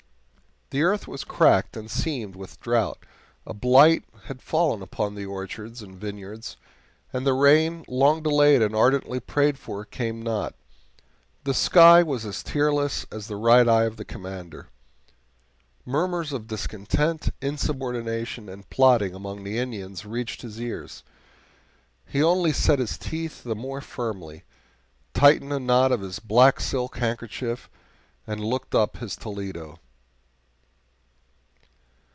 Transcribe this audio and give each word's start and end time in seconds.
The 0.73 0.83
earth 0.83 1.05
was 1.05 1.25
cracked 1.25 1.75
and 1.75 1.91
seamed 1.91 2.33
with 2.37 2.57
drought; 2.61 2.99
a 3.45 3.53
blight 3.53 4.03
had 4.27 4.41
fallen 4.41 4.81
upon 4.81 5.15
the 5.15 5.25
orchards 5.25 5.81
and 5.81 5.99
vineyards, 5.99 6.55
and 7.11 7.27
the 7.27 7.33
rain, 7.33 7.83
long 7.89 8.23
delayed 8.23 8.61
and 8.61 8.73
ardently 8.73 9.19
prayed 9.19 9.57
for, 9.59 9.83
came 9.83 10.21
not. 10.21 10.55
The 11.43 11.53
sky 11.53 12.03
was 12.03 12.23
as 12.25 12.41
tearless 12.41 13.05
as 13.11 13.27
the 13.27 13.35
right 13.35 13.67
eye 13.67 13.83
of 13.83 13.97
the 13.97 14.05
Commander. 14.05 14.69
Murmurs 15.85 16.31
of 16.31 16.47
discontent, 16.47 17.31
insubordination, 17.41 18.47
and 18.47 18.69
plotting 18.69 19.13
among 19.13 19.43
the 19.43 19.57
Indians 19.57 20.05
reached 20.05 20.41
his 20.41 20.57
ears; 20.61 21.03
he 22.05 22.23
only 22.23 22.53
set 22.53 22.79
his 22.79 22.97
teeth 22.97 23.43
the 23.43 23.55
more 23.55 23.81
firmly, 23.81 24.45
tightened 25.13 25.51
the 25.51 25.59
knot 25.59 25.91
of 25.91 25.99
his 25.99 26.19
black 26.19 26.61
silk 26.61 26.95
handkerchief, 26.95 27.69
and 28.25 28.39
looked 28.41 28.73
up 28.73 28.95
his 28.99 29.17
Toledo. 29.17 29.77